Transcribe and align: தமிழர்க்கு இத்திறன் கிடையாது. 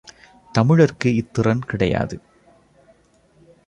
தமிழர்க்கு 0.51 1.09
இத்திறன் 1.09 1.63
கிடையாது. 1.65 2.19